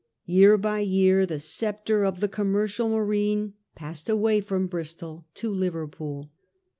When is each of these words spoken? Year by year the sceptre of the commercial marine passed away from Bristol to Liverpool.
Year 0.25 0.57
by 0.57 0.79
year 0.79 1.27
the 1.27 1.37
sceptre 1.39 2.05
of 2.05 2.21
the 2.21 2.27
commercial 2.27 2.89
marine 2.89 3.53
passed 3.75 4.09
away 4.09 4.41
from 4.41 4.65
Bristol 4.65 5.27
to 5.35 5.51
Liverpool. 5.51 6.31